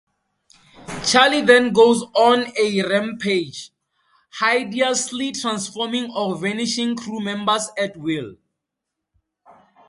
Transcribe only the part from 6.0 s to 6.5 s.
or